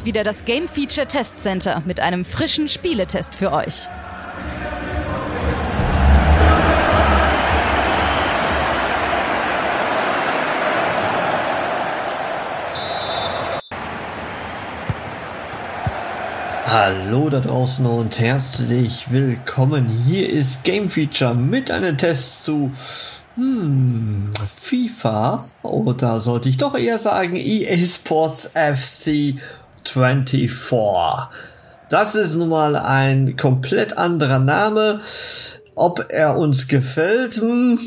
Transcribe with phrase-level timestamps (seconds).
[0.00, 3.86] Ist wieder das Game Feature Test Center mit einem frischen Spieletest für euch.
[16.64, 19.86] Hallo da draußen und herzlich willkommen.
[20.06, 22.72] Hier ist Game Feature mit einem Test zu
[23.34, 29.34] hm, FIFA oder sollte ich doch eher sagen EA Sports FC
[29.88, 31.28] 24.
[31.88, 35.00] Das ist nun mal ein komplett anderer Name.
[35.74, 37.78] Ob er uns gefällt, hm,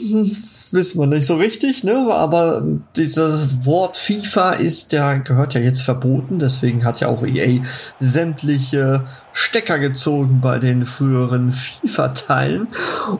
[0.73, 2.07] wissen wir nicht so richtig, ne?
[2.11, 7.61] Aber dieses Wort FIFA ist ja, gehört ja jetzt verboten, deswegen hat ja auch EA
[7.99, 12.67] sämtliche Stecker gezogen bei den früheren FIFA-Teilen.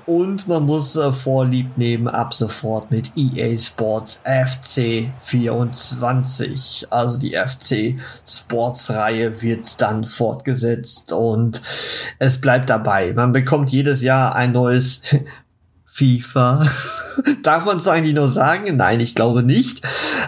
[0.06, 6.88] Und man muss äh, vorlieb nehmen ab sofort mit EA Sports FC 24.
[6.92, 11.62] Also die FC Sports Reihe wird dann fortgesetzt und
[12.20, 13.14] es bleibt dabei.
[13.14, 15.02] Man bekommt jedes Jahr ein neues
[15.86, 16.64] FIFA.
[17.44, 18.76] Darf man es eigentlich nur sagen?
[18.78, 19.82] Nein, ich glaube nicht.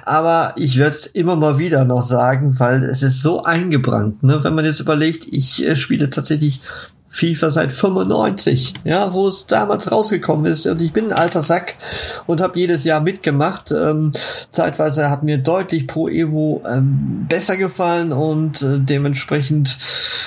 [0.06, 4.24] Aber ich werde es immer mal wieder noch sagen, weil es ist so eingebrannt.
[4.24, 4.44] Ne?
[4.44, 6.62] Wenn man jetzt überlegt, ich äh, spiele tatsächlich
[7.16, 10.66] FIFA seit 95, ja, wo es damals rausgekommen ist.
[10.66, 11.76] Und ich bin ein alter Sack
[12.28, 13.72] und habe jedes Jahr mitgemacht.
[13.72, 14.12] Ähm,
[14.52, 19.78] zeitweise hat mir deutlich Pro Evo ähm, besser gefallen und äh, dementsprechend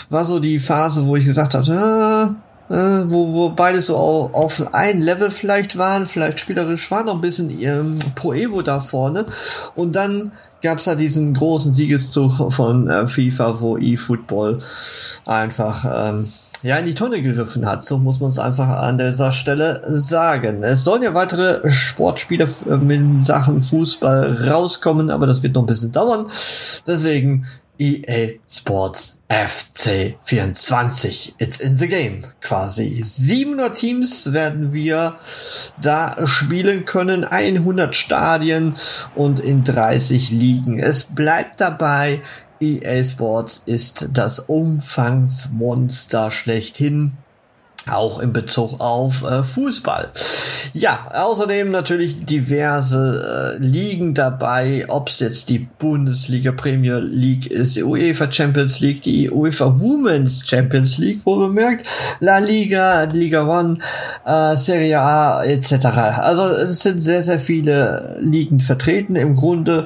[0.09, 2.37] war so die Phase, wo ich gesagt habe, ah,
[2.70, 7.14] äh, wo, wo beide so auf, auf ein Level vielleicht waren, vielleicht spielerisch waren, noch
[7.14, 9.27] ein bisschen ähm, Pro Evo da vorne.
[9.75, 10.32] Und dann
[10.62, 14.59] gab's da diesen großen Siegeszug von äh, FIFA, wo eFootball
[15.25, 16.28] einfach ähm,
[16.62, 17.84] ja in die Tonne gegriffen hat.
[17.84, 20.62] So muss man es einfach an dieser Stelle sagen.
[20.62, 25.93] Es sollen ja weitere Sportspiele in Sachen Fußball rauskommen, aber das wird noch ein bisschen
[25.93, 26.26] dauern.
[26.87, 27.47] Deswegen
[27.78, 31.34] EA Sports FC 24.
[31.39, 33.03] It's in the game quasi.
[33.03, 35.16] 700 Teams werden wir
[35.81, 38.75] da spielen können, 100 Stadien
[39.15, 40.78] und in 30 Ligen.
[40.78, 42.21] Es bleibt dabei,
[42.61, 47.12] EA Sports ist das Umfangsmonster schlechthin
[47.91, 50.10] auch in Bezug auf äh, Fußball.
[50.72, 57.76] Ja, außerdem natürlich diverse äh, Ligen dabei, ob es jetzt die Bundesliga Premier League ist,
[57.76, 61.87] die UEFA Champions League, die UEFA Women's Champions League, wo bemerkt,
[62.21, 63.78] La Liga, Liga One,
[64.25, 65.87] äh, Serie A etc.
[66.19, 69.16] Also es sind sehr, sehr viele Ligen vertreten.
[69.16, 69.84] Im Grunde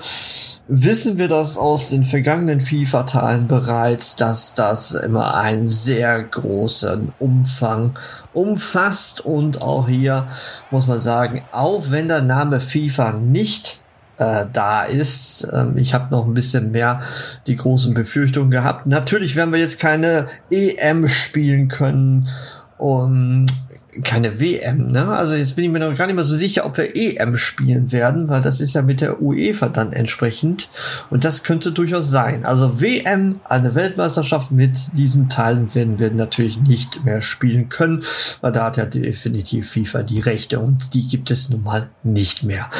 [0.68, 7.91] wissen wir das aus den vergangenen FIFA-Teilen bereits, dass das immer einen sehr großen Umfang
[8.32, 10.26] umfasst und auch hier
[10.70, 13.82] muss man sagen, auch wenn der Name FIFA nicht
[14.18, 15.48] äh, da ist.
[15.52, 17.02] Ähm, ich habe noch ein bisschen mehr
[17.46, 18.86] die großen Befürchtungen gehabt.
[18.86, 22.28] Natürlich werden wir jetzt keine EM spielen können.
[22.78, 23.50] Und
[24.02, 25.08] keine WM, ne?
[25.08, 27.92] Also jetzt bin ich mir noch gar nicht mehr so sicher, ob wir EM spielen
[27.92, 30.70] werden, weil das ist ja mit der UEFA dann entsprechend.
[31.10, 32.46] Und das könnte durchaus sein.
[32.46, 38.02] Also WM, eine Weltmeisterschaft mit diesen Teilen werden wir natürlich nicht mehr spielen können,
[38.40, 42.44] weil da hat ja definitiv FIFA die Rechte und die gibt es nun mal nicht
[42.44, 42.70] mehr.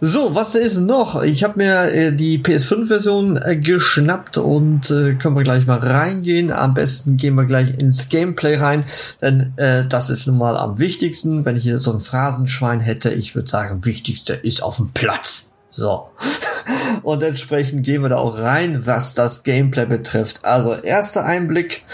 [0.00, 1.22] So, was ist noch?
[1.22, 6.52] Ich habe mir äh, die PS5-Version äh, geschnappt und äh, können wir gleich mal reingehen.
[6.52, 8.84] Am besten gehen wir gleich ins Gameplay rein,
[9.22, 11.44] denn äh, das ist nun mal am wichtigsten.
[11.44, 15.50] Wenn ich hier so ein Phrasenschwein hätte, ich würde sagen, wichtigste ist auf dem Platz.
[15.70, 16.10] So.
[17.02, 20.44] Und entsprechend gehen wir da auch rein, was das Gameplay betrifft.
[20.44, 21.84] Also, erster Einblick,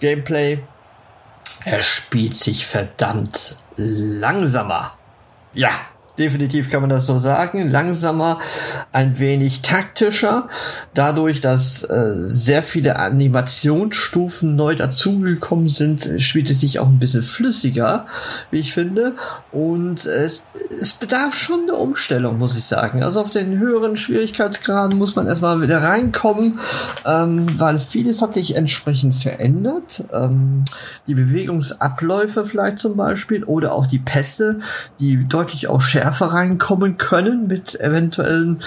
[0.00, 0.58] Gameplay.
[1.64, 4.92] Er spielt sich verdammt langsamer.
[5.54, 5.70] Ja,
[6.18, 8.38] definitiv kann man das so sagen, langsamer,
[8.92, 10.48] ein wenig taktischer,
[10.94, 17.22] dadurch, dass äh, sehr viele Animationsstufen neu dazugekommen sind, spielt es sich auch ein bisschen
[17.22, 18.06] flüssiger,
[18.50, 19.14] wie ich finde,
[19.50, 20.42] und es,
[20.80, 23.02] es bedarf schon der Umstellung, muss ich sagen.
[23.02, 26.60] Also auf den höheren Schwierigkeitsgraden muss man erstmal wieder reinkommen,
[27.04, 30.64] ähm, weil vieles hat sich entsprechend verändert, ähm,
[31.08, 34.60] die Bewegungsabläufe vielleicht zum Beispiel oder auch die Pässe,
[35.00, 38.60] die deutlich auch schärfer Schärfe reinkommen können mit eventuellen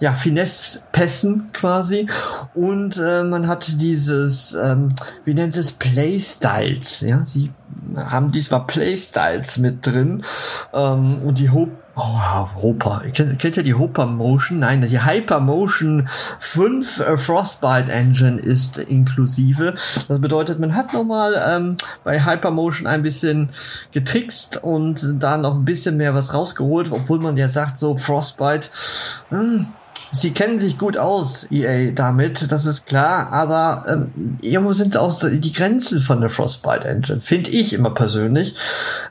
[0.00, 2.08] ja, Finesse-Pässen quasi.
[2.54, 4.94] Und äh, man hat dieses, ähm,
[5.26, 7.02] wie nennt es, Playstyles.
[7.02, 7.50] Ja, sie
[7.94, 10.22] haben diesmal Playstyles mit drin
[10.72, 13.02] ähm, und die Hope Oh, Hoper.
[13.12, 14.60] Kennt, kennt ihr die Hoper Motion?
[14.60, 16.08] Nein, die Hyper Motion
[16.38, 19.74] 5 äh, Frostbite Engine ist inklusive.
[20.06, 23.50] Das bedeutet, man hat nochmal ähm, bei Hyper Motion ein bisschen
[23.90, 28.68] getrickst und da noch ein bisschen mehr was rausgeholt, obwohl man ja sagt, so Frostbite,
[29.30, 29.66] mh, hm,
[30.10, 35.18] Sie kennen sich gut aus, EA, damit, das ist klar, aber ähm, irgendwo sind auch
[35.22, 38.54] die Grenzen von der Frostbite Engine, finde ich immer persönlich.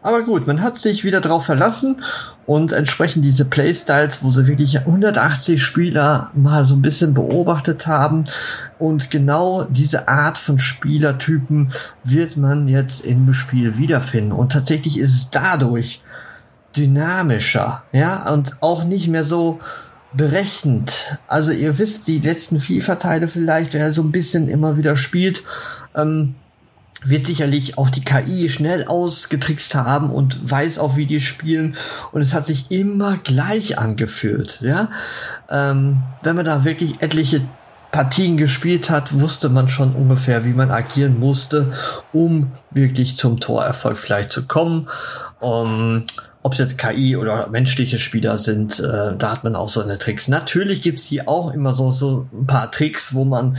[0.02, 2.02] Aber gut, man hat sich wieder drauf verlassen
[2.48, 8.24] und entsprechend diese Playstyles, wo sie wirklich 180 Spieler mal so ein bisschen beobachtet haben
[8.80, 11.72] und genau diese Art von Spielertypen
[12.04, 16.02] wird man jetzt im Spiel wiederfinden und tatsächlich ist es dadurch
[16.76, 19.60] dynamischer, ja, und auch nicht mehr so
[20.18, 21.20] berechnet.
[21.28, 25.44] Also ihr wisst, die letzten FIFA-Teile vielleicht, wer so ein bisschen immer wieder spielt,
[25.96, 26.36] ähm,
[27.04, 31.76] wird sicherlich auch die KI schnell ausgetrickst haben und weiß auch, wie die spielen.
[32.12, 34.90] Und es hat sich immer gleich angefühlt, ja.
[35.50, 37.48] Ähm, wenn man da wirklich etliche
[37.92, 41.74] Partien gespielt hat, wusste man schon ungefähr, wie man agieren musste,
[42.14, 44.88] um wirklich zum Torerfolg vielleicht zu kommen.
[45.40, 46.04] Um,
[46.48, 49.98] ob es jetzt KI oder menschliche Spieler sind, äh, da hat man auch so eine
[49.98, 50.30] Tricks.
[50.30, 53.58] Natürlich gibt's hier auch immer so, so ein paar Tricks, wo man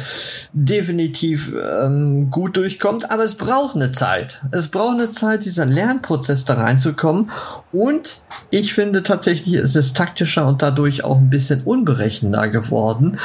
[0.55, 4.41] definitiv ähm, gut durchkommt, aber es braucht eine Zeit.
[4.53, 7.31] Es braucht eine Zeit, dieser Lernprozess da reinzukommen.
[7.73, 13.19] Und ich finde tatsächlich, es ist taktischer und dadurch auch ein bisschen unberechenbar geworden.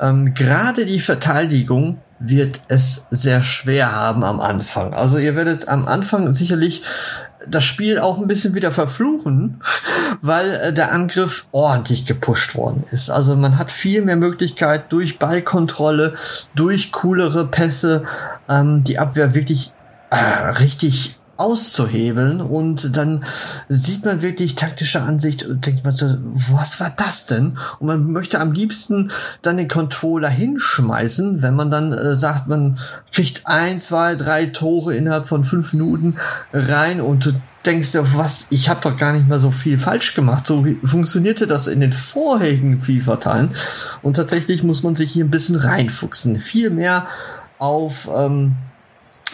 [0.00, 4.94] Ähm, Gerade die Verteidigung wird es sehr schwer haben am Anfang.
[4.94, 6.82] Also ihr werdet am Anfang sicherlich
[7.48, 9.60] das Spiel auch ein bisschen wieder verfluchen,
[10.20, 13.10] weil äh, der Angriff ordentlich gepusht worden ist.
[13.10, 16.14] Also man hat viel mehr Möglichkeit durch Ballkontrolle,
[16.54, 18.02] durch coolere Pässe,
[18.48, 19.72] ähm, die Abwehr wirklich
[20.10, 23.24] äh, richtig auszuhebeln und dann
[23.68, 26.06] sieht man wirklich taktische Ansicht und denkt man so,
[26.52, 27.58] was war das denn?
[27.80, 29.10] Und man möchte am liebsten
[29.42, 32.78] dann den Controller hinschmeißen, wenn man dann äh, sagt, man
[33.12, 36.14] kriegt ein, zwei, drei Tore innerhalb von fünf Minuten
[36.52, 37.34] rein und
[37.66, 40.46] denkst du, was, ich habe doch gar nicht mehr so viel falsch gemacht.
[40.46, 43.50] So funktionierte das in den vorherigen FIFA-Teilen.
[44.02, 46.38] Und tatsächlich muss man sich hier ein bisschen reinfuchsen.
[46.38, 47.06] Viel mehr
[47.58, 48.56] auf, ähm,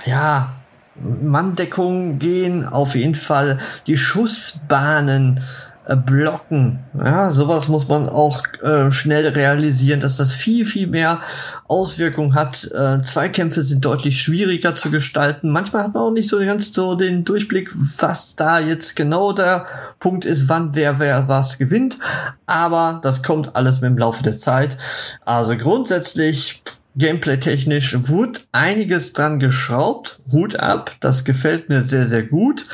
[0.04, 0.50] ja,
[1.00, 5.40] Manndeckung gehen, auf jeden Fall die Schussbahnen
[5.88, 6.80] äh, blocken.
[6.94, 11.20] Ja, sowas muss man auch äh, schnell realisieren, dass das viel, viel mehr
[11.66, 12.70] Auswirkung hat.
[12.74, 15.50] Äh, Zweikämpfe sind deutlich schwieriger zu gestalten.
[15.50, 19.66] Manchmal hat man auch nicht so ganz so den Durchblick, was da jetzt genau der
[19.98, 21.96] Punkt ist, wann wer wer was gewinnt.
[22.44, 24.76] Aber das kommt alles mit dem Laufe der Zeit.
[25.24, 26.62] Also grundsätzlich
[26.96, 30.20] Gameplay-technisch wurde einiges dran geschraubt.
[30.32, 32.66] Hut ab, das gefällt mir sehr, sehr gut.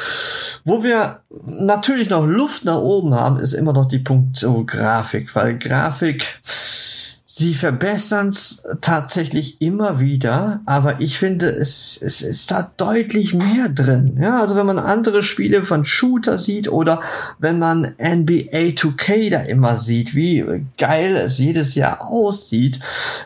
[0.65, 1.21] Wo wir
[1.61, 6.41] natürlich noch Luft nach oben haben, ist immer noch die Punkte Grafik, weil Grafik
[7.37, 13.69] Sie verbessern es tatsächlich immer wieder, aber ich finde, es, es ist da deutlich mehr
[13.69, 14.17] drin.
[14.21, 17.01] Ja, also wenn man andere Spiele von Shooter sieht oder
[17.41, 22.79] wenn man NBA 2K da immer sieht, wie geil es jedes Jahr aussieht,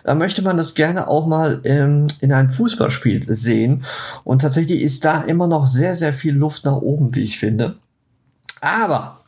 [0.05, 3.84] dann möchte man das gerne auch mal ähm, in einem Fußballspiel sehen.
[4.25, 7.76] Und tatsächlich ist da immer noch sehr, sehr viel Luft nach oben, wie ich finde.
[8.62, 9.21] Aber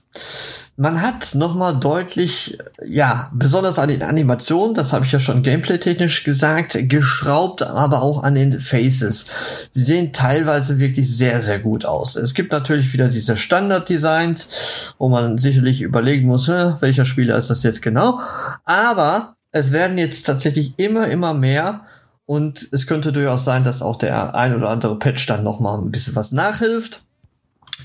[0.80, 6.25] man hat nochmal deutlich, ja, besonders an den Animationen, das habe ich ja schon gameplay-technisch
[6.25, 9.26] gesagt, geschraubt, aber auch an den Faces.
[9.72, 12.16] Sie sehen teilweise wirklich sehr, sehr gut aus.
[12.16, 17.62] Es gibt natürlich wieder diese Standard-Designs, wo man sicherlich überlegen muss, welcher Spieler ist das
[17.62, 18.18] jetzt genau.
[18.64, 21.82] Aber es werden jetzt tatsächlich immer, immer mehr.
[22.25, 25.90] Und es könnte durchaus sein, dass auch der ein oder andere Patch dann nochmal ein
[25.90, 27.02] bisschen was nachhilft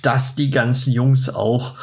[0.06, 1.74] dass die ganzen Jungs auch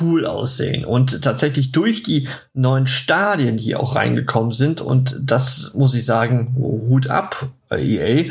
[0.00, 0.84] cool aussehen.
[0.84, 6.54] Und tatsächlich durch die neuen Stadien, die auch reingekommen sind, und das muss ich sagen,
[6.56, 8.24] Hut ab, EA.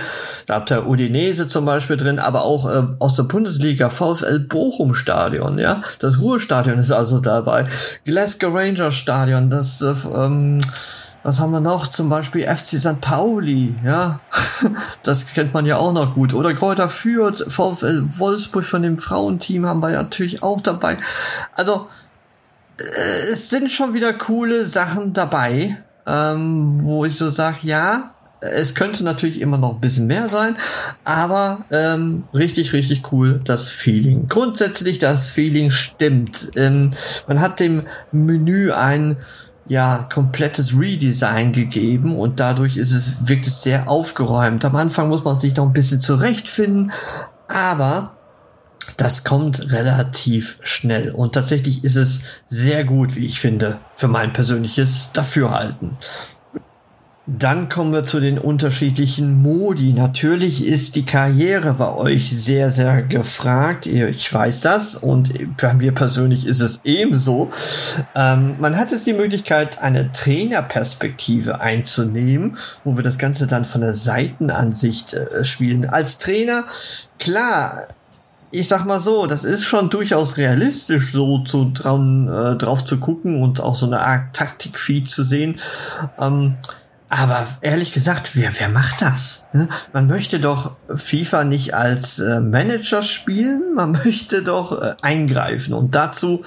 [0.45, 4.93] Da habt ihr Udinese zum Beispiel drin, aber auch äh, aus der Bundesliga VfL Bochum
[4.93, 5.81] Stadion, ja.
[5.99, 7.67] Das Ruhestadion ist also dabei.
[8.05, 10.61] Glasgow Ranger Stadion, das äh, ähm,
[11.23, 11.87] was haben wir noch?
[11.87, 13.01] Zum Beispiel FC St.
[13.01, 14.19] Pauli, ja.
[15.03, 16.33] Das kennt man ja auch noch gut.
[16.33, 20.99] Oder Kräuter Fürth, VfL Wolfsburg von dem Frauenteam haben wir ja natürlich auch dabei.
[21.55, 21.87] Also,
[22.77, 28.11] äh, es sind schon wieder coole Sachen dabei, ähm, wo ich so sage, ja,
[28.43, 30.57] Es könnte natürlich immer noch ein bisschen mehr sein,
[31.03, 34.27] aber ähm, richtig, richtig cool das Feeling.
[34.27, 36.49] Grundsätzlich das Feeling stimmt.
[36.55, 36.91] Ähm,
[37.27, 39.17] man hat dem Menü ein
[39.71, 44.65] ja, komplettes Redesign gegeben und dadurch ist es wirklich sehr aufgeräumt.
[44.65, 46.91] Am Anfang muss man sich noch ein bisschen zurechtfinden,
[47.47, 48.11] aber
[48.97, 54.33] das kommt relativ schnell und tatsächlich ist es sehr gut, wie ich finde, für mein
[54.33, 55.97] persönliches Dafürhalten.
[57.37, 59.93] Dann kommen wir zu den unterschiedlichen Modi.
[59.93, 63.85] Natürlich ist die Karriere bei euch sehr, sehr gefragt.
[63.85, 67.49] Ich weiß das und bei mir persönlich ist es ebenso.
[68.15, 73.79] Ähm, man hat jetzt die Möglichkeit, eine Trainerperspektive einzunehmen, wo wir das Ganze dann von
[73.79, 75.85] der Seitenansicht äh, spielen.
[75.85, 76.65] Als Trainer,
[77.17, 77.79] klar,
[78.51, 82.99] ich sag mal so, das ist schon durchaus realistisch, so zu dran, äh, drauf zu
[82.99, 85.57] gucken und auch so eine Art Taktikfeed zu sehen.
[86.19, 86.57] Ähm,
[87.11, 89.45] aber ehrlich gesagt, wer, wer macht das?
[89.51, 89.67] Ne?
[89.91, 95.73] Man möchte doch FIFA nicht als äh, Manager spielen, man möchte doch äh, eingreifen.
[95.73, 96.41] Und dazu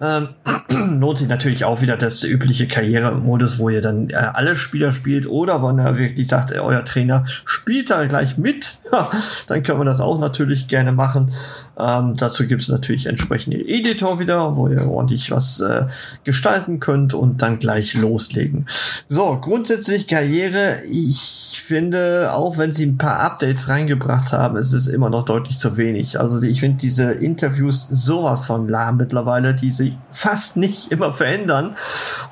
[0.00, 0.28] ähm,
[1.00, 5.26] lohnt sich natürlich auch wieder das übliche Karrieremodus, wo ihr dann äh, alle Spieler spielt
[5.26, 8.78] oder wenn er wirklich sagt, äh, euer Trainer spielt da gleich mit,
[9.48, 11.34] dann können wir das auch natürlich gerne machen.
[11.78, 15.86] Ähm, dazu gibt es natürlich entsprechende Editor wieder, wo ihr ordentlich was äh,
[16.24, 18.66] gestalten könnt und dann gleich loslegen.
[19.08, 24.86] So, grundsätzlich Karriere, ich finde, auch wenn sie ein paar Updates reingebracht haben, ist es
[24.86, 26.18] immer noch deutlich zu wenig.
[26.18, 31.74] Also ich finde diese Interviews sowas von lahm mittlerweile, die sie fast nicht immer verändern.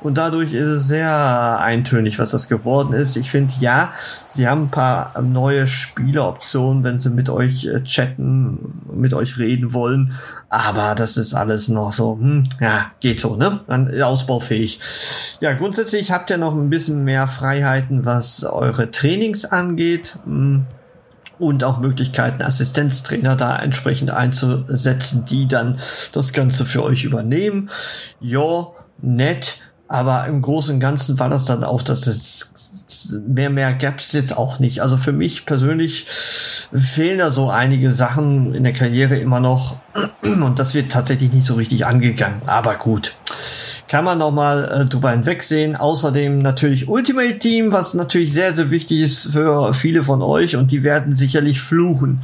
[0.00, 3.16] Und dadurch ist es sehr eintönig, was das geworden ist.
[3.16, 3.92] Ich finde, ja,
[4.28, 9.72] sie haben ein paar neue Spieleroptionen, wenn sie mit euch äh, chatten, mit euch reden
[9.72, 10.12] wollen.
[10.48, 13.60] Aber das ist alles noch so, hm, ja, geht so, ne?
[14.04, 14.80] Ausbaufähig.
[15.40, 20.18] Ja, grundsätzlich habt ihr noch ein bisschen mehr Freiheiten, was eure Trainings angeht.
[20.24, 20.66] Hm
[21.38, 25.78] und auch Möglichkeiten, Assistenztrainer da entsprechend einzusetzen, die dann
[26.12, 27.70] das Ganze für euch übernehmen.
[28.20, 28.68] Ja,
[29.00, 29.58] nett.
[29.86, 34.36] Aber im Großen und Ganzen war das dann auch, dass es mehr, mehr gab's jetzt
[34.36, 34.80] auch nicht.
[34.80, 36.06] Also für mich persönlich
[36.74, 39.76] fehlen da so einige Sachen in der Karriere immer noch.
[40.22, 42.42] Und das wird tatsächlich nicht so richtig angegangen.
[42.46, 43.16] Aber gut
[43.94, 45.76] kann man noch mal äh, drüber hinwegsehen.
[45.76, 50.72] Außerdem natürlich Ultimate Team, was natürlich sehr, sehr wichtig ist für viele von euch und
[50.72, 52.20] die werden sicherlich fluchen.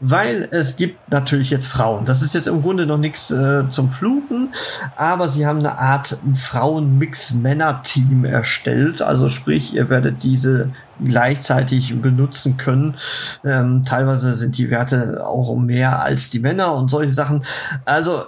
[0.00, 2.04] Weil es gibt natürlich jetzt Frauen.
[2.04, 4.52] Das ist jetzt im Grunde noch nichts äh, zum Fluchen,
[4.94, 9.00] aber sie haben eine Art Frauen-Mix-Männer-Team erstellt.
[9.00, 10.70] Also sprich, ihr werdet diese
[11.02, 12.94] gleichzeitig benutzen können.
[13.42, 17.42] Ähm, teilweise sind die Werte auch mehr als die Männer und solche Sachen.
[17.86, 18.24] Also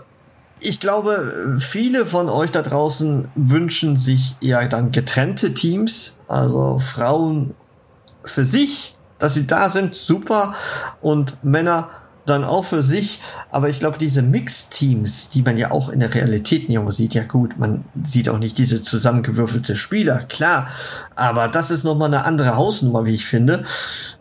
[0.63, 7.55] ich glaube, viele von euch da draußen wünschen sich eher dann getrennte Teams, also Frauen
[8.25, 10.55] für sich, dass sie da sind, super,
[11.01, 11.91] und Männer
[12.27, 13.21] dann auch für sich.
[13.51, 17.15] Aber ich glaube, diese Mix-Teams, die man ja auch in der Realität nicht immer sieht,
[17.15, 20.69] ja gut, man sieht auch nicht diese zusammengewürfelte Spieler, klar.
[21.15, 23.65] Aber das ist nochmal eine andere Hausnummer, wie ich finde.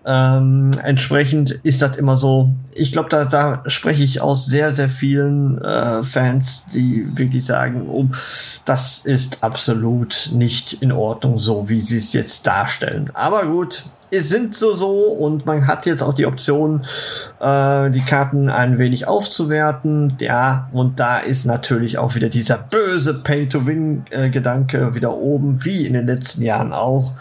[0.05, 4.89] Ähm, entsprechend ist das immer so, ich glaube, da, da spreche ich aus sehr, sehr
[4.89, 8.07] vielen äh, Fans, die wirklich sagen, oh,
[8.65, 13.11] das ist absolut nicht in Ordnung, so wie sie es jetzt darstellen.
[13.13, 13.83] Aber gut,
[14.19, 16.81] sind so so und man hat jetzt auch die Option,
[17.39, 20.17] äh, die Karten ein wenig aufzuwerten.
[20.19, 26.07] Ja, und da ist natürlich auch wieder dieser böse Pay-to-Win-Gedanke wieder oben, wie in den
[26.07, 27.13] letzten Jahren auch.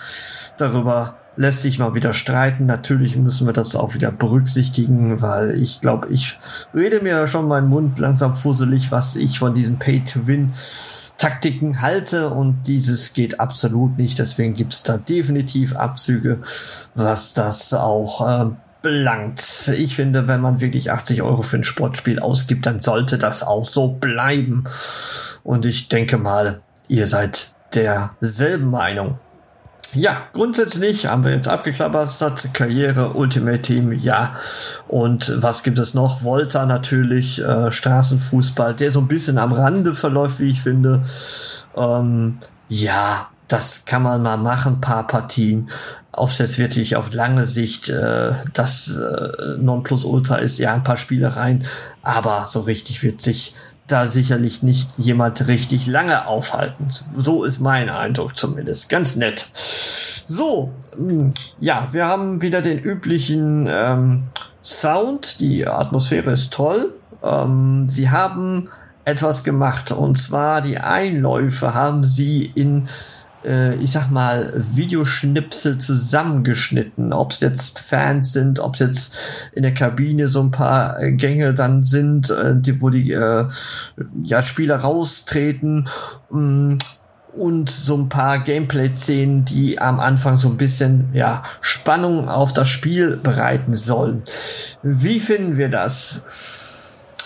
[0.59, 2.66] Darüber lässt sich mal wieder streiten.
[2.66, 6.38] Natürlich müssen wir das auch wieder berücksichtigen, weil ich glaube, ich
[6.75, 10.52] rede mir schon meinen Mund langsam fusselig, was ich von diesen Pay-to-Win
[11.20, 14.18] Taktiken halte und dieses geht absolut nicht.
[14.18, 16.40] Deswegen gibt's da definitiv Abzüge,
[16.94, 18.50] was das auch äh,
[18.80, 19.42] belangt.
[19.76, 23.66] Ich finde, wenn man wirklich 80 Euro für ein Sportspiel ausgibt, dann sollte das auch
[23.66, 24.64] so bleiben.
[25.42, 29.20] Und ich denke mal, ihr seid derselben Meinung.
[29.94, 32.11] Ja, grundsätzlich haben wir jetzt abgeklappert,
[32.52, 34.37] Karriere, Ultimate Team, ja.
[34.87, 36.23] Und was gibt es noch?
[36.23, 41.02] Volta natürlich, äh, Straßenfußball, der so ein bisschen am Rande verläuft, wie ich finde.
[41.76, 45.68] Ähm, ja, das kann man mal machen, paar Partien.
[46.12, 50.97] Ob es jetzt wirklich auf lange Sicht äh, das äh, Nonplusultra ist, ja, ein paar
[50.99, 51.64] Spielereien,
[52.02, 53.54] aber so richtig wird sich
[53.92, 56.88] da sicherlich nicht jemand richtig lange aufhalten.
[57.14, 58.88] So ist mein Eindruck zumindest.
[58.88, 59.47] Ganz nett.
[59.52, 64.25] So, hm, ja, wir haben wieder den üblichen ähm,
[64.62, 65.40] Sound.
[65.40, 66.92] Die Atmosphäre ist toll.
[67.23, 68.68] Ähm, sie haben
[69.04, 72.88] etwas gemacht und zwar die Einläufe haben sie in
[73.42, 77.12] ich sag mal, Videoschnipsel zusammengeschnitten.
[77.12, 79.18] Ob es jetzt Fans sind, ob es jetzt
[79.52, 83.47] in der Kabine so ein paar äh, Gänge dann sind, äh, die, wo die äh,
[84.23, 85.88] ja, Spieler raustreten.
[86.30, 86.78] Mm,
[87.32, 92.68] und so ein paar Gameplay-Szenen, die am Anfang so ein bisschen ja, Spannung auf das
[92.68, 94.23] Spiel bereiten sollen.
[94.82, 96.69] Wie finden wir das?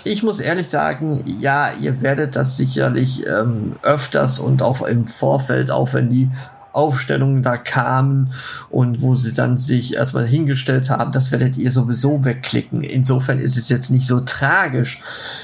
[0.05, 5.71] Ich muss ehrlich sagen, ja, ihr werdet das sicherlich ähm, öfters und auch im Vorfeld,
[5.71, 6.31] auch wenn die
[6.73, 8.33] Aufstellungen da kamen
[8.69, 12.83] und wo sie dann sich erstmal hingestellt haben, das werdet ihr sowieso wegklicken.
[12.83, 15.01] Insofern ist es jetzt nicht so tragisch.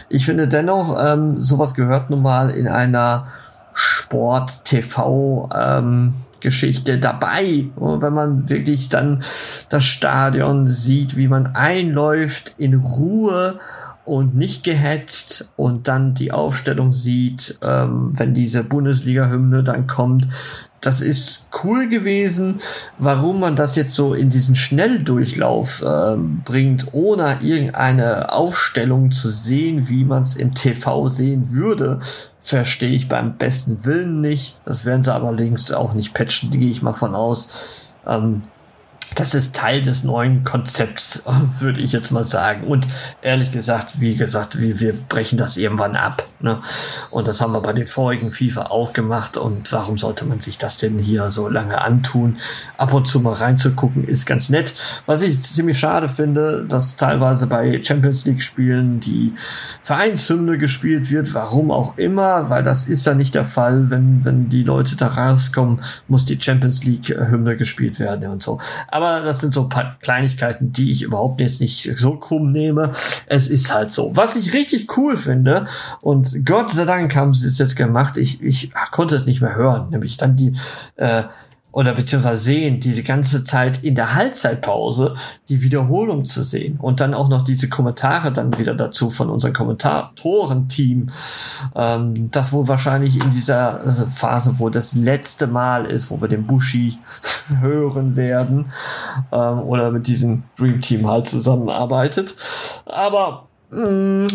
[0.09, 3.29] Ich finde dennoch, ähm, sowas gehört nun mal in einer
[3.73, 7.67] Sport-TV ähm, Geschichte dabei.
[7.77, 9.23] Wenn man wirklich dann
[9.69, 13.61] das Stadion sieht, wie man einläuft in Ruhe
[14.11, 20.27] und nicht gehetzt und dann die Aufstellung sieht, ähm, wenn diese Bundesliga-Hymne dann kommt.
[20.81, 22.61] Das ist cool gewesen.
[22.99, 29.89] Warum man das jetzt so in diesen Schnelldurchlauf äh, bringt, ohne irgendeine Aufstellung zu sehen,
[29.89, 32.01] wie man es im TV sehen würde,
[32.41, 34.59] verstehe ich beim besten Willen nicht.
[34.65, 37.93] Das werden sie allerdings auch nicht patchen, gehe ich mal von aus.
[38.07, 38.43] Ähm,
[39.21, 41.23] das ist Teil des neuen Konzepts,
[41.59, 42.67] würde ich jetzt mal sagen.
[42.67, 42.87] Und
[43.21, 46.27] ehrlich gesagt, wie gesagt, wir, wir brechen das irgendwann ab.
[46.41, 46.59] Ne?
[47.11, 49.37] Und das haben wir bei den vorigen FIFA auch gemacht.
[49.37, 52.39] Und warum sollte man sich das denn hier so lange antun?
[52.79, 54.73] Ab und zu mal reinzugucken, ist ganz nett.
[55.05, 59.35] Was ich ziemlich schade finde, dass teilweise bei Champions League Spielen die
[59.83, 61.35] Vereinshymne gespielt wird.
[61.35, 63.91] Warum auch immer, weil das ist ja nicht der Fall.
[63.91, 68.59] Wenn, wenn die Leute da rauskommen, muss die Champions League Hymne gespielt werden und so.
[68.89, 72.93] Aber aber das sind so paar Kleinigkeiten, die ich überhaupt jetzt nicht so krumm nehme.
[73.27, 74.15] Es ist halt so.
[74.15, 75.67] Was ich richtig cool finde,
[76.01, 79.55] und Gott sei Dank haben sie es jetzt gemacht, ich, ich konnte es nicht mehr
[79.55, 80.53] hören, nämlich dann die
[80.97, 81.25] äh,
[81.73, 85.15] oder beziehungsweise sehen, diese ganze Zeit in der Halbzeitpause
[85.49, 89.55] die Wiederholung zu sehen und dann auch noch diese Kommentare dann wieder dazu von unserem
[89.55, 91.11] Kommentatorenteam,
[91.77, 96.29] ähm, das wohl wahrscheinlich in dieser also Phase, wo das letzte Mal ist, wo wir
[96.29, 96.99] den Bushi
[97.61, 98.67] hören werden
[99.31, 102.35] ähm, oder mit diesem Dream Team halt zusammenarbeitet.
[102.87, 104.29] Aber mh, mm,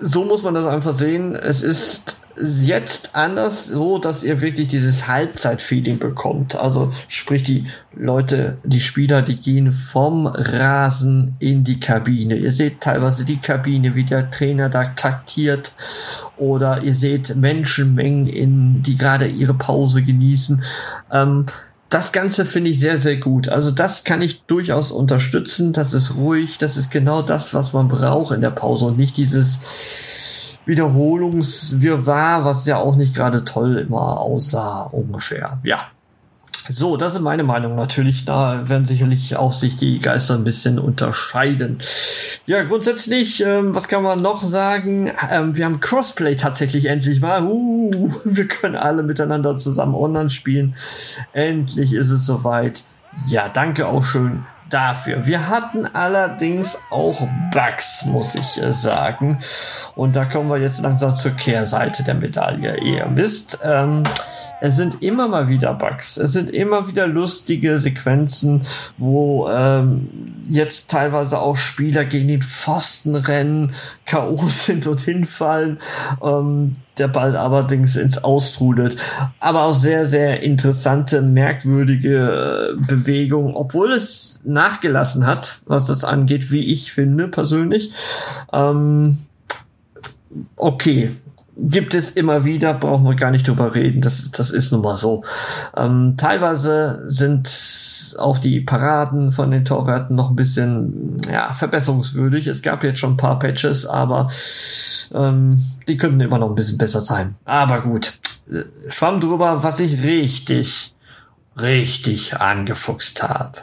[0.00, 1.36] so muss man das einfach sehen.
[1.36, 6.56] Es ist jetzt anders so, dass ihr wirklich dieses Halbzeitfeeling bekommt.
[6.56, 7.64] Also sprich die
[7.94, 12.36] Leute, die Spieler, die gehen vom Rasen in die Kabine.
[12.36, 15.72] Ihr seht teilweise die Kabine, wie der Trainer da taktiert
[16.36, 20.62] oder ihr seht Menschenmengen, in, die gerade ihre Pause genießen.
[21.12, 21.46] Ähm,
[21.92, 23.50] das Ganze finde ich sehr, sehr gut.
[23.50, 25.74] Also das kann ich durchaus unterstützen.
[25.74, 26.56] Das ist ruhig.
[26.56, 30.21] Das ist genau das, was man braucht in der Pause und nicht dieses
[30.66, 35.58] Wiederholungswirrwarr, was ja auch nicht gerade toll immer aussah, ungefähr.
[35.64, 35.88] Ja.
[36.68, 38.24] So, das ist meine Meinung natürlich.
[38.24, 41.78] Da werden sicherlich auch sich die Geister ein bisschen unterscheiden.
[42.46, 45.10] Ja, grundsätzlich, ähm, was kann man noch sagen?
[45.30, 47.42] Ähm, wir haben Crossplay tatsächlich endlich mal.
[47.42, 50.76] Uh, wir können alle miteinander zusammen online spielen.
[51.32, 52.84] Endlich ist es soweit.
[53.26, 55.26] Ja, danke auch schön dafür.
[55.26, 59.38] Wir hatten allerdings auch Bugs, muss ich äh, sagen.
[59.94, 62.78] Und da kommen wir jetzt langsam zur Kehrseite der Medaille.
[62.80, 64.04] Ihr wisst, ähm,
[64.60, 66.16] es sind immer mal wieder Bugs.
[66.16, 68.62] Es sind immer wieder lustige Sequenzen,
[68.96, 70.08] wo ähm,
[70.48, 73.74] jetzt teilweise auch Spieler gegen den Pfosten rennen,
[74.06, 74.36] K.O.
[74.48, 75.78] sind und hinfallen.
[76.22, 78.96] Ähm, der Ball allerdings ins Austrudelt.
[79.38, 86.50] Aber auch sehr, sehr interessante, merkwürdige äh, Bewegung, obwohl es nachgelassen hat, was das angeht,
[86.50, 87.92] wie ich finde persönlich.
[88.52, 89.18] Ähm,
[90.56, 91.10] okay,
[91.56, 94.96] gibt es immer wieder, brauchen wir gar nicht drüber reden, das, das ist nun mal
[94.96, 95.22] so.
[95.76, 97.48] Ähm, teilweise sind
[98.18, 102.46] auch die Paraden von den Torwerten noch ein bisschen ja, verbesserungswürdig.
[102.46, 104.28] Es gab jetzt schon ein paar Patches, aber
[105.14, 107.36] ähm, die könnten immer noch ein bisschen besser sein.
[107.44, 108.18] Aber gut,
[108.88, 110.94] schwamm drüber, was ich richtig,
[111.60, 113.58] richtig angefuchst habe,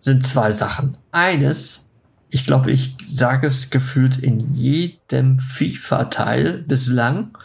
[0.00, 0.96] sind zwei Sachen.
[1.12, 1.86] Eines,
[2.30, 7.36] ich glaube, ich sage es gefühlt in jedem FIFA-Teil bislang.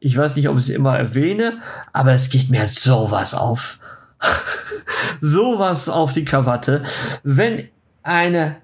[0.00, 1.58] Ich weiß nicht, ob ich es immer erwähne,
[1.92, 3.78] aber es geht mir sowas auf.
[5.20, 6.82] sowas auf die Krawatte.
[7.22, 7.68] Wenn
[8.02, 8.56] eine,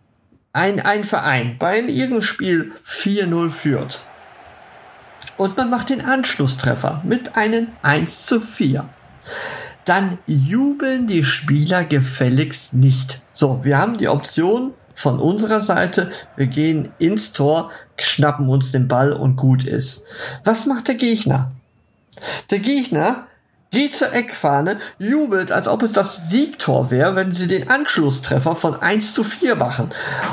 [0.53, 4.03] ein, ein Verein bei einem irgendeinem Spiel 4-0 führt
[5.37, 8.89] und man macht den Anschlusstreffer mit einem 1 zu 4,
[9.85, 13.23] dann jubeln die Spieler gefälligst nicht.
[13.33, 18.89] So, wir haben die Option, von unserer Seite, wir gehen ins Tor, schnappen uns den
[18.89, 20.03] Ball und gut ist.
[20.43, 21.53] Was macht der Gegner?
[22.51, 23.29] Der Gegner
[23.71, 28.75] geht zur Eckfahne, jubelt, als ob es das Siegtor wäre, wenn sie den Anschlusstreffer von
[28.75, 29.91] 1 zu 4 machen.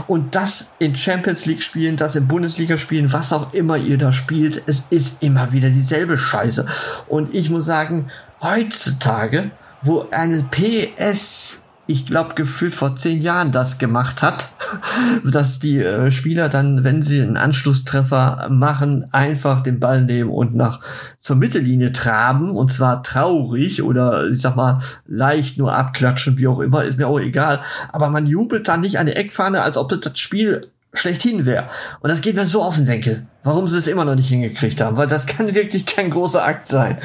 [0.07, 4.13] Und das in Champions League spielen, das in Bundesliga spielen, was auch immer ihr da
[4.13, 6.65] spielt, es ist immer wieder dieselbe Scheiße.
[7.07, 8.07] Und ich muss sagen,
[8.41, 9.51] heutzutage,
[9.83, 14.49] wo eine PS ich glaube, gefühlt vor zehn Jahren das gemacht hat,
[15.23, 20.55] dass die äh, Spieler dann, wenn sie einen Anschlusstreffer machen, einfach den Ball nehmen und
[20.55, 20.81] nach
[21.17, 26.59] zur Mittellinie traben und zwar traurig oder ich sag mal leicht nur abklatschen, wie auch
[26.59, 27.61] immer, ist mir auch egal.
[27.91, 31.67] Aber man jubelt dann nicht an der Eckfahne, als ob das das Spiel schlechthin wäre.
[31.99, 33.25] Und das geht mir so auf den Senkel.
[33.43, 36.67] Warum sie es immer noch nicht hingekriegt haben, weil das kann wirklich kein großer Akt
[36.67, 36.97] sein.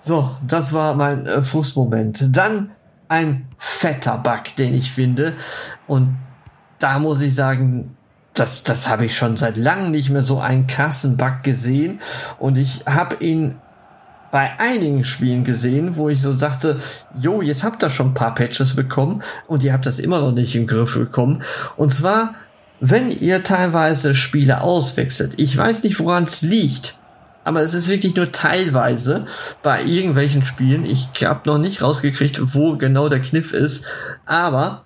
[0.00, 2.36] So, das war mein äh, Frustmoment.
[2.36, 2.70] Dann
[3.08, 5.34] ein fetter Bug, den ich finde.
[5.86, 6.16] Und
[6.78, 7.96] da muss ich sagen,
[8.34, 12.00] das, das habe ich schon seit langem nicht mehr so einen krassen Bug gesehen.
[12.38, 13.56] Und ich habe ihn
[14.30, 16.78] bei einigen Spielen gesehen, wo ich so sagte,
[17.16, 20.32] jo, jetzt habt ihr schon ein paar Patches bekommen und ihr habt das immer noch
[20.32, 21.42] nicht im Griff bekommen.
[21.76, 22.34] Und zwar,
[22.80, 25.40] wenn ihr teilweise Spiele auswechselt.
[25.40, 26.98] Ich weiß nicht, woran es liegt
[27.48, 29.24] aber es ist wirklich nur teilweise
[29.62, 30.84] bei irgendwelchen Spielen.
[30.84, 33.86] Ich habe noch nicht rausgekriegt, wo genau der Kniff ist.
[34.26, 34.84] Aber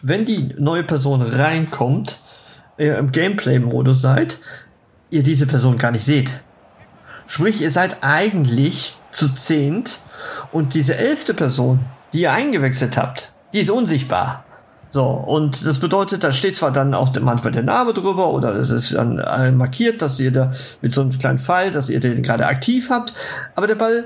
[0.00, 2.20] wenn die neue Person reinkommt,
[2.78, 4.38] ihr im Gameplay-Modus seid,
[5.10, 6.30] ihr diese Person gar nicht seht.
[7.26, 9.98] Sprich, ihr seid eigentlich zu zehnt
[10.52, 14.44] und diese elfte Person, die ihr eingewechselt habt, die ist unsichtbar.
[14.94, 18.70] So, und das bedeutet, da steht zwar dann auch manchmal der Name drüber oder es
[18.70, 20.52] ist dann äh, markiert, dass ihr da
[20.82, 23.12] mit so einem kleinen Pfeil, dass ihr den gerade aktiv habt,
[23.56, 24.04] aber der Ball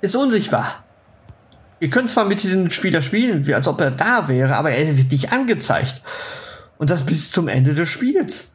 [0.00, 0.84] ist unsichtbar.
[1.80, 4.96] Ihr könnt zwar mit diesem Spieler spielen, wie als ob er da wäre, aber er
[4.96, 6.02] wird nicht angezeigt.
[6.78, 8.52] Und das bis zum Ende des Spiels.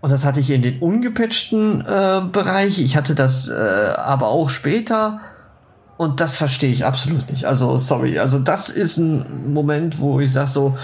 [0.00, 2.80] Und das hatte ich in den ungepatchten äh, Bereich.
[2.80, 5.20] Ich hatte das äh, aber auch später.
[5.98, 7.44] Und das verstehe ich absolut nicht.
[7.44, 8.18] Also, sorry.
[8.20, 10.74] Also, das ist ein Moment, wo ich sage so,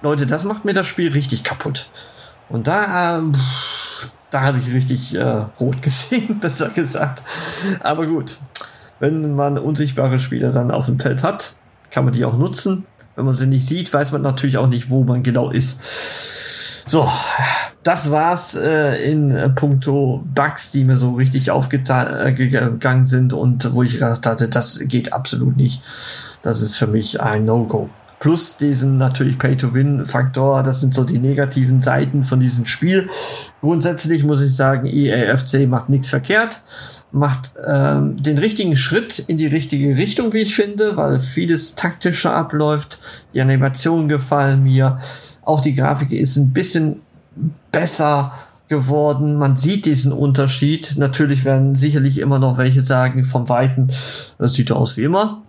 [0.00, 1.90] Leute, das macht mir das Spiel richtig kaputt.
[2.48, 3.20] Und da,
[4.30, 7.22] da habe ich richtig äh, rot gesehen, besser gesagt.
[7.82, 8.38] Aber gut,
[9.00, 11.54] wenn man unsichtbare Spieler dann auf dem Feld hat,
[11.90, 12.86] kann man die auch nutzen.
[13.16, 16.88] Wenn man sie nicht sieht, weiß man natürlich auch nicht, wo man genau ist.
[16.88, 17.10] So,
[17.82, 23.72] das war's äh, in äh, puncto Bugs, die mir so richtig aufgegangen äh, sind und
[23.74, 25.82] wo ich gedacht hatte, das geht absolut nicht.
[26.42, 27.88] Das ist für mich ein No-Go.
[28.18, 33.08] Plus diesen natürlich Pay-to-Win-Faktor, das sind so die negativen Seiten von diesem Spiel.
[33.62, 36.60] Grundsätzlich muss ich sagen, EAFC macht nichts verkehrt,
[37.12, 42.34] macht ähm, den richtigen Schritt in die richtige Richtung, wie ich finde, weil vieles taktischer
[42.34, 42.98] abläuft.
[43.32, 44.98] Die Animationen gefallen mir.
[45.40, 47.00] Auch die Grafik ist ein bisschen
[47.72, 48.32] besser
[48.68, 49.36] geworden.
[49.36, 50.94] Man sieht diesen Unterschied.
[50.96, 53.88] Natürlich werden sicherlich immer noch welche sagen, vom Weiten,
[54.38, 55.42] das sieht aus wie immer.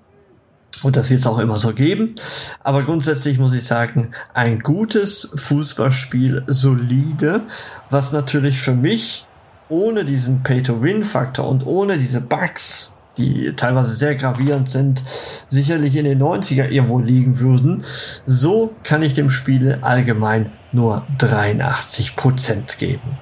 [0.84, 2.15] Und das wird es auch immer so geben.
[2.63, 7.43] Aber grundsätzlich muss ich sagen, ein gutes Fußballspiel, solide,
[7.89, 9.27] was natürlich für mich
[9.69, 15.04] ohne diesen Pay-to-Win-Faktor und ohne diese Bugs die teilweise sehr gravierend sind,
[15.47, 17.84] sicherlich in den 90er irgendwo liegen würden.
[18.26, 23.19] So kann ich dem Spiel allgemein nur 83 Prozent geben.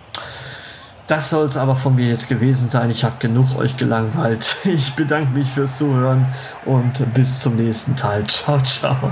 [1.07, 2.91] Das soll es aber von mir jetzt gewesen sein.
[2.91, 4.57] Ich habe genug euch gelangweilt.
[4.65, 6.27] Ich bedanke mich fürs Zuhören
[6.65, 8.27] und bis zum nächsten Teil.
[8.27, 9.11] Ciao, ciao.